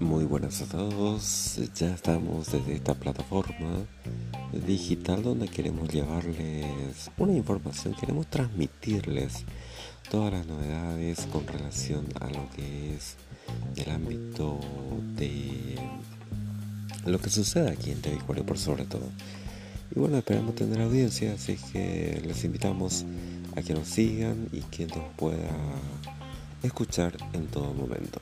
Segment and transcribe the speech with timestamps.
[0.00, 1.58] Muy buenas a todos.
[1.74, 3.84] Ya estamos desde esta plataforma
[4.52, 9.44] digital donde queremos llevarles una información, queremos transmitirles
[10.08, 13.16] todas las novedades con relación a lo que es
[13.76, 14.60] el ámbito
[15.16, 15.76] de
[17.04, 19.08] lo que sucede aquí en Tevicuario por sobre todo.
[19.94, 23.04] Y bueno, esperamos tener audiencia, así que les invitamos
[23.56, 25.50] a que nos sigan y que nos pueda
[26.62, 28.20] escuchar en todo momento.